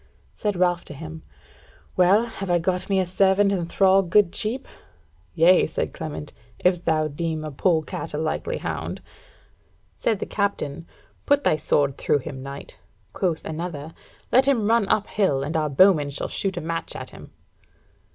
Said 0.33 0.55
Ralph 0.55 0.83
to 0.85 0.95
him: 0.95 1.21
"Well, 1.95 2.25
have 2.25 2.49
I 2.49 2.57
got 2.57 2.89
me 2.89 2.99
a 2.99 3.05
servant 3.05 3.51
and 3.51 3.69
thrall 3.69 4.01
good 4.01 4.33
cheap?" 4.33 4.67
"Yea," 5.35 5.67
said 5.67 5.93
Clement, 5.93 6.33
"if 6.57 6.83
thou 6.83 7.07
deem 7.07 7.43
a 7.43 7.51
polecat 7.51 8.11
a 8.15 8.17
likely 8.17 8.57
hound." 8.57 8.99
Said 9.97 10.17
the 10.17 10.25
Captain: 10.25 10.87
"Put 11.27 11.43
thy 11.43 11.55
sword 11.55 11.99
through 11.99 12.17
him, 12.25 12.41
knight." 12.41 12.79
Quoth 13.13 13.45
another: 13.45 13.93
"Let 14.31 14.47
him 14.47 14.65
run 14.67 14.87
up 14.87 15.05
hill, 15.05 15.43
and 15.43 15.55
our 15.55 15.69
bowmen 15.69 16.09
shall 16.09 16.27
shoot 16.27 16.57
a 16.57 16.61
match 16.61 16.95
at 16.95 17.11
him." 17.11 17.29